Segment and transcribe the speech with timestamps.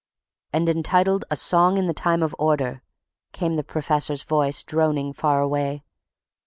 [0.51, 2.81] "And entitled A Song in the Time of Order,"
[3.33, 5.83] came the professor's voice, droning far away.